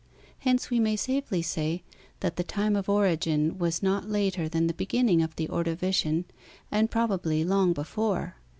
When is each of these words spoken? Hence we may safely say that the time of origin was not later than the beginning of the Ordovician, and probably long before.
Hence 0.39 0.71
we 0.71 0.79
may 0.79 0.95
safely 0.95 1.43
say 1.43 1.83
that 2.21 2.35
the 2.35 2.43
time 2.43 2.75
of 2.75 2.89
origin 2.89 3.59
was 3.59 3.83
not 3.83 4.09
later 4.09 4.49
than 4.49 4.65
the 4.65 4.73
beginning 4.73 5.21
of 5.21 5.35
the 5.35 5.47
Ordovician, 5.47 6.25
and 6.71 6.89
probably 6.89 7.43
long 7.43 7.71
before. 7.71 8.37